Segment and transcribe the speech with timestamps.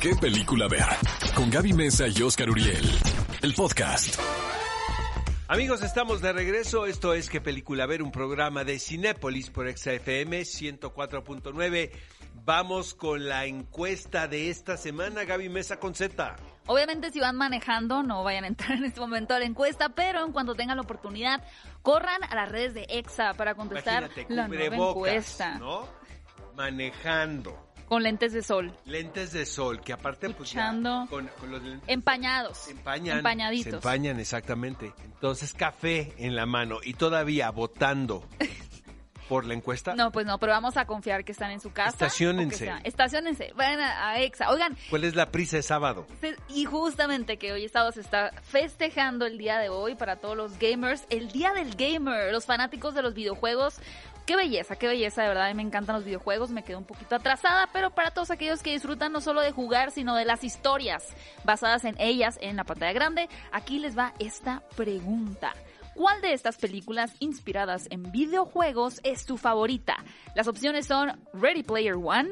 [0.00, 0.86] qué película ver.
[1.34, 2.84] Con Gaby Mesa y Oscar Uriel.
[3.42, 4.18] El podcast.
[5.48, 6.86] Amigos, estamos de regreso.
[6.86, 8.02] Esto es ¿Qué película ver?
[8.02, 11.90] Un programa de Cinépolis por XFM 104.9.
[12.44, 15.24] Vamos con la encuesta de esta semana.
[15.24, 16.36] Gaby Mesa con Z.
[16.66, 20.24] Obviamente si van manejando no vayan a entrar en este momento a la encuesta, pero
[20.24, 21.42] en cuanto tengan la oportunidad,
[21.82, 25.58] corran a las redes de EXA para contestar Imagínate, la nueva encuesta.
[25.58, 25.88] ¿no?
[26.54, 27.66] Manejando.
[27.88, 31.06] Con lentes de sol, Lentes de sol, que aparte pues ya Escuchando.
[31.08, 33.18] con, con los lentes empañados, se empañan.
[33.18, 33.70] empañaditos.
[33.70, 34.92] Se empañan, exactamente.
[35.04, 38.24] Entonces, café en la mano y todavía votando
[39.28, 39.94] por la encuesta.
[39.94, 41.90] No, pues no, pero vamos a confiar que están en su casa.
[41.90, 42.72] Estaciónense.
[42.84, 44.50] Estaciónense, vayan a, EXA.
[44.50, 46.06] Oigan, ¿Cuál es la prisa de sábado?
[46.20, 50.58] Se- Y justamente que hoy Estados está festejando el día de hoy para todos los
[50.58, 53.78] gamers, el día del gamer, los fanáticos de los videojuegos.
[54.26, 56.84] Qué belleza, qué belleza, de verdad, a mí me encantan los videojuegos, me quedo un
[56.84, 60.42] poquito atrasada, pero para todos aquellos que disfrutan no solo de jugar, sino de las
[60.42, 61.04] historias
[61.44, 65.54] basadas en ellas en la pantalla grande, aquí les va esta pregunta.
[65.96, 69.96] ¿Cuál de estas películas inspiradas en videojuegos es tu favorita?
[70.34, 72.30] Las opciones son Ready Player One,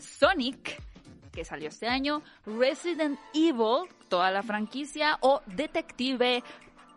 [0.00, 0.82] Sonic,
[1.30, 6.42] que salió este año, Resident Evil, toda la franquicia, o Detective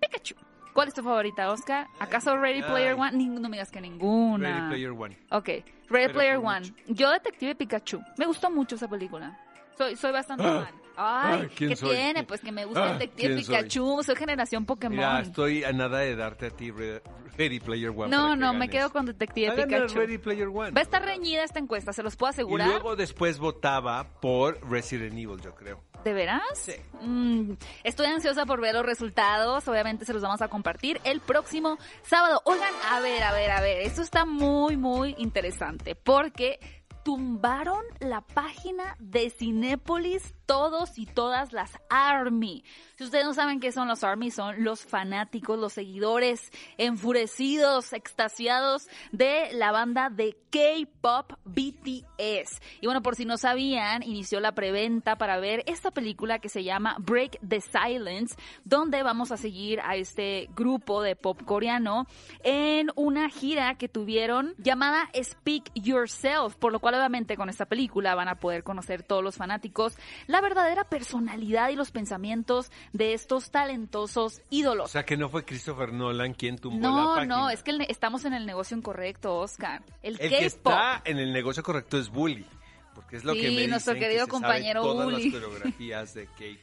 [0.00, 0.34] Pikachu.
[0.72, 1.88] ¿Cuál es tu favorita, Oscar?
[1.98, 2.70] ¿Acaso Ready ay.
[2.70, 3.12] Player One?
[3.26, 4.48] No me digas que ninguna.
[4.48, 5.18] Ready Player One.
[5.30, 6.60] Ok, Ready Pero Player One.
[6.60, 6.74] mucho.
[6.86, 8.00] Yo Detective Pikachu.
[8.16, 9.38] Me gustó mucho esa película.
[9.76, 10.87] Soy, soy bastante fan.
[11.00, 11.94] Ay, Ay, ¿quién ¿qué soy?
[11.96, 12.24] tiene?
[12.24, 13.56] Pues que me gusta Ah, Detective ¿quién soy?
[13.56, 14.02] Pikachu.
[14.02, 14.96] Soy generación Pokémon.
[14.96, 17.02] Mira, estoy a nada de darte a ti Re-
[17.36, 18.08] Ready Player One.
[18.08, 19.98] no, no, me quedo con Detective Hagan el Pikachu.
[19.98, 20.72] Ready Player One.
[20.72, 22.68] Va a estar reñida esta encuesta, se los puedo Y asegurar.
[22.68, 25.80] luego después votaba por Resident Evil, yo creo.
[26.04, 26.42] ¿De veras?
[26.54, 26.72] Sí.
[27.00, 27.52] Mm,
[27.84, 29.66] estoy ansiosa por ver los resultados.
[29.68, 32.40] Obviamente se los vamos a compartir el próximo sábado.
[32.44, 33.78] Oigan, a ver, a ver, a ver.
[33.82, 36.60] Esto está muy, muy interesante porque
[37.04, 42.64] tumbaron la página de Cinépolis todos y todas las ARMY.
[42.96, 48.88] Si ustedes no saben qué son los ARMY, son los fanáticos, los seguidores enfurecidos, extasiados
[49.12, 52.62] de la banda de K-pop BTS.
[52.80, 56.64] Y bueno, por si no sabían, inició la preventa para ver esta película que se
[56.64, 58.34] llama Break the Silence,
[58.64, 62.06] donde vamos a seguir a este grupo de pop coreano
[62.42, 68.14] en una gira que tuvieron llamada Speak Yourself, por lo cual obviamente con esta película
[68.14, 69.94] van a poder conocer todos los fanáticos
[70.40, 74.90] verdadera personalidad y los pensamientos de estos talentosos O ídolos.
[74.90, 77.36] sea que no fue Christopher Nolan quien tumbó la No, página.
[77.36, 79.82] no, es que el estamos en el negocio incorrecto, Oscar.
[80.02, 80.46] El, El que K-pop.
[80.46, 82.46] está en el negocio correcto es Bully.
[82.94, 85.30] Porque es lo Sí, que me nuestro dicen que querido se sabe compañero todas Bully.
[85.30, 86.60] las coreografías de Kate.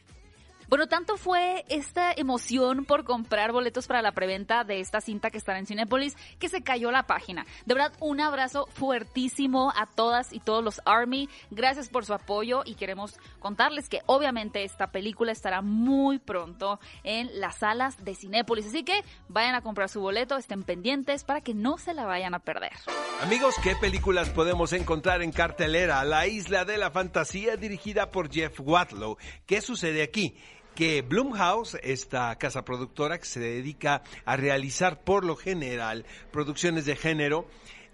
[0.68, 5.38] Bueno, tanto fue esta emoción por comprar boletos para la preventa de esta cinta que
[5.38, 7.46] estará en Cinépolis que se cayó la página.
[7.66, 11.30] De verdad, un abrazo fuertísimo a todas y todos los Army.
[11.52, 17.40] Gracias por su apoyo y queremos contarles que obviamente esta película estará muy pronto en
[17.40, 18.68] las salas de Cinépolis.
[18.68, 22.34] Así que vayan a comprar su boleto, estén pendientes para que no se la vayan
[22.34, 22.74] a perder.
[23.22, 26.03] Amigos, ¿qué películas podemos encontrar en cartelera?
[26.03, 29.18] La Isla de la Fantasía, dirigida por Jeff Watlow.
[29.46, 30.36] ¿Qué sucede aquí?
[30.75, 36.97] Que Blumhouse, esta casa productora que se dedica a realizar por lo general producciones de
[36.97, 37.47] género,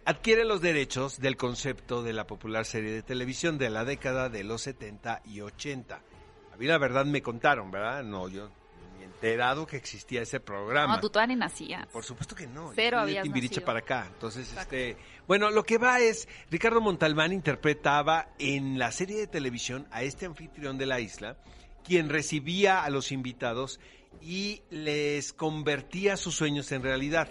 [0.05, 4.43] adquiere los derechos del concepto de la popular serie de televisión de la década de
[4.43, 6.01] los 70 y 80.
[6.53, 8.03] A mí la verdad me contaron, ¿verdad?
[8.03, 8.49] No, yo
[8.97, 10.95] ni enterado que existía ese programa.
[10.95, 11.85] No, tú todavía ni nacías.
[11.87, 12.71] Por supuesto que no.
[12.73, 13.65] Cero yo habías Timbiriche nacido.
[13.67, 14.07] para acá.
[14.11, 14.75] Entonces, Exacto.
[14.75, 14.97] este,
[15.27, 20.25] bueno, lo que va es Ricardo Montalbán interpretaba en la serie de televisión a este
[20.25, 21.37] anfitrión de la isla,
[21.83, 23.79] quien recibía a los invitados
[24.21, 27.29] y les convertía sus sueños en realidad.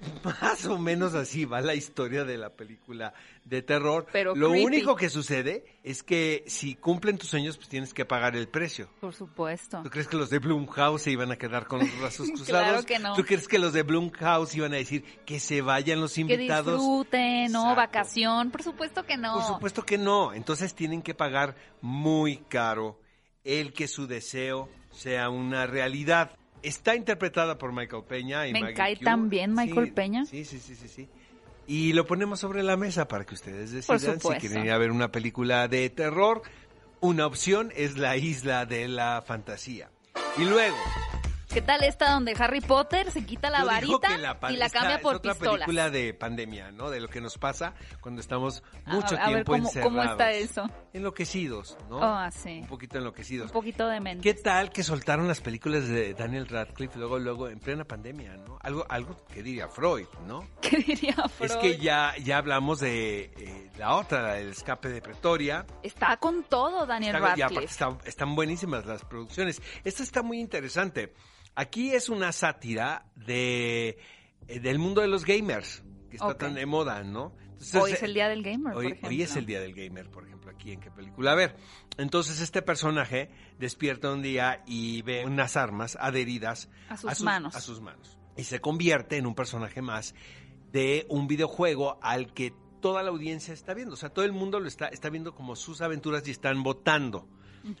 [0.42, 3.12] Más o menos así va la historia de la película
[3.44, 4.06] de terror.
[4.12, 4.64] Pero Lo creepy.
[4.64, 8.88] único que sucede es que si cumplen tus sueños, pues tienes que pagar el precio.
[9.00, 9.80] Por supuesto.
[9.82, 12.46] ¿Tú crees que los de Blumhouse se iban a quedar con los brazos cruzados?
[12.46, 13.14] Claro que no.
[13.14, 16.74] ¿Tú crees que los de Blumhouse iban a decir que se vayan los Que invitados?
[16.78, 17.62] disfruten, ¿no?
[17.62, 17.74] Exacto.
[17.76, 18.50] Vacación.
[18.52, 19.34] Por supuesto que no.
[19.34, 20.32] Por supuesto que no.
[20.32, 23.00] Entonces tienen que pagar muy caro
[23.48, 26.32] el que su deseo sea una realidad.
[26.62, 29.04] Está interpretada por Michael Peña y Me Maggie cae Q.
[29.04, 30.26] tan bien Michael Sí, Peña.
[30.26, 31.08] Sí, sí, sí, sí, sí.
[31.66, 34.90] Y lo ponemos sobre la mesa para que ustedes decidan si quieren ir a ver
[34.90, 36.42] una película de terror.
[37.00, 39.90] Una opción es La Isla de la Fantasía.
[40.36, 40.76] Y luego,
[41.48, 44.56] ¿Qué tal esta donde Harry Potter se quita la Yo varita que la pa- y
[44.58, 45.54] la esta cambia es por otra pistolas?
[45.64, 46.90] película de pandemia, ¿no?
[46.90, 47.72] De lo que nos pasa
[48.02, 49.92] cuando estamos mucho a ver, tiempo ¿cómo- encerrados.
[49.92, 50.70] cómo está eso?
[50.92, 52.00] Enloquecidos, ¿no?
[52.02, 52.58] Ah, sí.
[52.60, 53.46] Un poquito enloquecidos.
[53.46, 54.22] Un poquito de mente.
[54.22, 58.58] ¿Qué tal que soltaron las películas de Daniel Radcliffe luego, luego, en plena pandemia, ¿no?
[58.62, 60.46] Algo, algo que diría Freud, ¿no?
[60.60, 61.50] ¿Qué diría Freud?
[61.50, 65.64] Es que ya, ya hablamos de eh, la otra, del escape de Pretoria.
[65.82, 67.72] Está con todo Daniel Está- y aparte Radcliffe.
[67.72, 69.62] está- están buenísimas las producciones.
[69.82, 71.14] Esta está muy interesante.
[71.54, 73.98] Aquí es una sátira de
[74.48, 77.34] eh, del mundo de los gamers, que está tan de moda, ¿no?
[77.52, 79.08] Entonces, Hoy es eh, el día del gamer, por Hoy, ejemplo.
[79.08, 81.32] hoy es el día del gamer, por ejemplo, aquí en qué película.
[81.32, 81.56] A ver,
[81.96, 87.56] entonces este personaje despierta un día y ve unas armas adheridas A sus manos.
[87.56, 88.16] A sus manos.
[88.36, 90.14] Y se convierte en un personaje más
[90.70, 93.94] de un videojuego al que toda la audiencia está viendo.
[93.94, 97.28] O sea, todo el mundo lo está, está viendo como sus aventuras y están votando.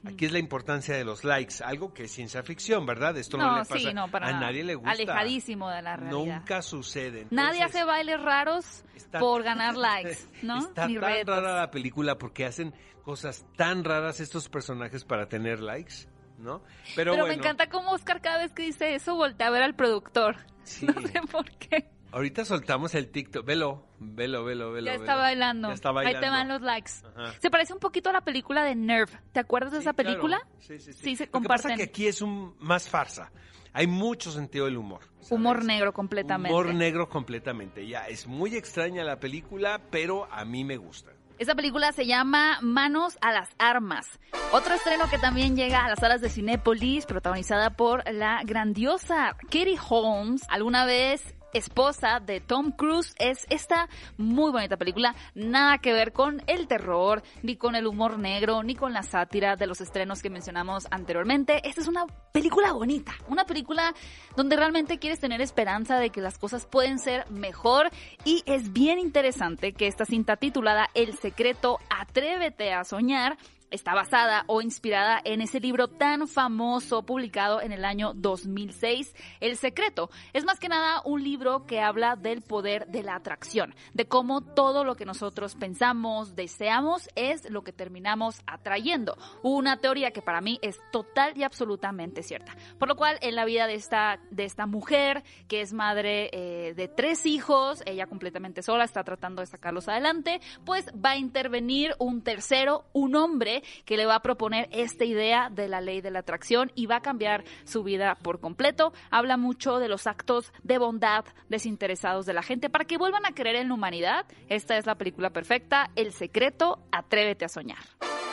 [0.04, 3.16] Aquí es la importancia de los likes, algo que es ciencia ficción, ¿verdad?
[3.16, 4.46] Esto no, No, le pasa sí, no, para a nada.
[4.46, 4.90] nadie le gusta.
[4.90, 6.36] Alejadísimo de la realidad.
[6.38, 7.26] Nunca sucede.
[7.30, 10.58] Nadie Entonces, hace bailes raros Está- por ganar likes, ¿no?
[10.58, 11.36] Está Ni tan retos.
[11.42, 16.06] rara la película porque hacen cosas tan raras estos personajes para tener likes,
[16.38, 16.62] ¿no?
[16.94, 19.62] Pero, Pero me bueno, encanta cómo Oscar cada vez que dice eso voltea a ver
[19.62, 20.36] al productor.
[20.64, 20.86] Sí.
[20.94, 21.88] No sé por qué.
[22.10, 23.44] Ahorita soltamos el TikTok.
[23.44, 24.86] Velo, velo, velo, velo.
[24.86, 25.04] ya velo.
[25.04, 25.68] está bailando.
[25.68, 26.18] Ya está bailando.
[26.18, 26.92] Ahí te van los likes.
[27.16, 27.34] Ajá.
[27.40, 29.12] Se parece un poquito a la película de Nerve.
[29.32, 30.08] ¿Te acuerdas de esa claro.
[30.08, 30.46] película?
[30.58, 31.00] Sí, sí, sí.
[31.02, 31.76] Sí, se Lo que pasa comparten.
[31.76, 33.30] que aquí es un más farsa.
[33.74, 35.02] Hay mucho sentido del humor.
[35.20, 35.32] ¿sabes?
[35.32, 36.52] Humor negro completamente.
[36.52, 37.86] Humor negro completamente.
[37.86, 41.12] Ya, es muy extraña la película, pero a mí me gusta.
[41.38, 44.18] Esa película se llama Manos a las Armas.
[44.50, 49.78] Otro estreno que también llega a las salas de Cinépolis, protagonizada por la grandiosa Katie
[49.88, 55.14] Holmes, alguna vez esposa de Tom Cruise, es esta muy bonita película.
[55.34, 59.56] Nada que ver con el terror, ni con el humor negro, ni con la sátira
[59.56, 61.66] de los estrenos que mencionamos anteriormente.
[61.68, 63.94] Esta es una película bonita, una película
[64.36, 67.90] donde realmente quieres tener esperanza de que las cosas pueden ser mejor
[68.24, 73.36] y es bien interesante que esta cinta titulada El secreto, atrévete a soñar,
[73.70, 79.56] está basada o inspirada en ese libro tan famoso publicado en el año 2006, El
[79.56, 80.10] Secreto.
[80.32, 84.40] Es más que nada un libro que habla del poder de la atracción, de cómo
[84.40, 89.16] todo lo que nosotros pensamos, deseamos, es lo que terminamos atrayendo.
[89.42, 92.56] Una teoría que para mí es total y absolutamente cierta.
[92.78, 96.74] Por lo cual, en la vida de esta, de esta mujer, que es madre eh,
[96.74, 101.94] de tres hijos, ella completamente sola, está tratando de sacarlos adelante, pues va a intervenir
[101.98, 106.10] un tercero, un hombre, que le va a proponer esta idea de la ley de
[106.10, 108.92] la atracción y va a cambiar su vida por completo.
[109.10, 113.32] Habla mucho de los actos de bondad desinteresados de la gente para que vuelvan a
[113.32, 114.26] creer en la humanidad.
[114.48, 117.78] Esta es la película perfecta, El secreto, atrévete a soñar.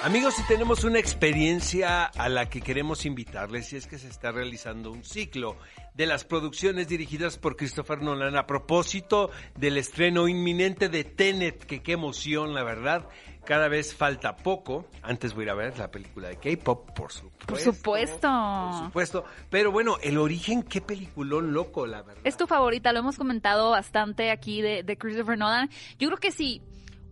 [0.03, 4.31] Amigos, si tenemos una experiencia a la que queremos invitarles, y es que se está
[4.31, 5.57] realizando un ciclo
[5.95, 11.81] de las producciones dirigidas por Christopher Nolan a propósito del estreno inminente de Tenet, que
[11.81, 13.07] qué emoción, la verdad.
[13.45, 14.85] Cada vez falta poco.
[15.03, 17.45] Antes voy a ir a ver la película de K-pop, por supuesto.
[17.45, 18.27] Por supuesto.
[18.27, 19.25] Por supuesto.
[19.49, 22.21] Pero bueno, el origen, qué peliculón loco, la verdad.
[22.23, 25.69] Es tu favorita, lo hemos comentado bastante aquí de, de Christopher Nolan.
[25.99, 26.61] Yo creo que si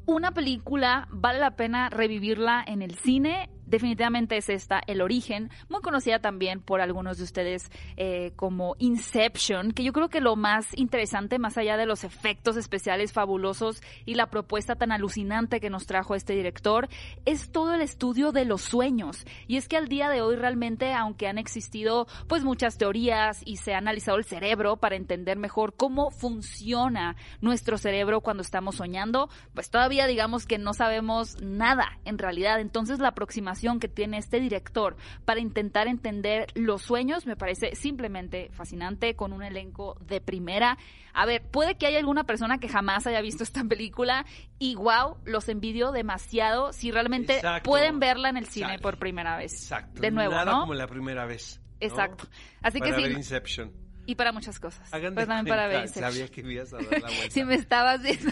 [0.06, 5.82] una película vale la pena revivirla en el cine, definitivamente es esta, El Origen, muy
[5.82, 10.68] conocida también por algunos de ustedes eh, como Inception, que yo creo que lo más
[10.78, 15.86] interesante, más allá de los efectos especiales fabulosos y la propuesta tan alucinante que nos
[15.86, 16.90] trajo este director,
[17.26, 19.26] es todo el estudio de los sueños.
[19.48, 23.58] Y es que al día de hoy realmente, aunque han existido pues muchas teorías y
[23.58, 29.30] se ha analizado el cerebro para entender mejor cómo funciona nuestro cerebro cuando estamos soñando,
[29.54, 32.60] pues todavía digamos que no sabemos nada en realidad.
[32.60, 34.96] Entonces la aproximación que tiene este director
[35.26, 40.78] para intentar entender los sueños me parece simplemente fascinante con un elenco de primera.
[41.14, 44.26] A ver, puede que haya alguna persona que jamás haya visto esta película
[44.60, 47.70] y wow, los envidio demasiado si realmente Exacto.
[47.70, 48.84] pueden verla en el cine Exacto.
[48.84, 49.54] por primera vez.
[49.54, 50.02] Exacto.
[50.02, 50.60] De nuevo, Nada ¿no?
[50.62, 51.60] como la primera vez.
[51.60, 51.88] ¿no?
[51.88, 52.28] Exacto.
[52.62, 53.83] Así Para que sí, Inception.
[54.06, 54.92] Y para muchas cosas.
[54.94, 55.88] Hagan Pues de también para.
[55.88, 57.30] Sabía que me ibas a dar la vuelta.
[57.32, 58.32] Si me estabas viendo.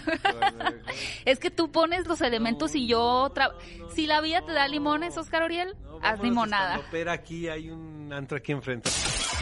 [1.24, 3.30] es que tú pones los elementos y yo...
[3.34, 3.52] tra-
[3.94, 6.80] Si la vida te da limones, Oscar Oriel, No, haz limonada.
[6.90, 8.90] Pero aquí hay un antro aquí enfrente.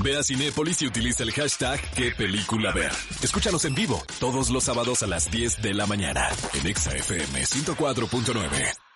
[0.02, 2.92] Ve a Cinépolis y utiliza el hashtag qué película ver.
[3.22, 7.42] Escúchanos en vivo todos los sábados a las 10 de la mañana en Exa FM
[7.42, 8.89] 104.9.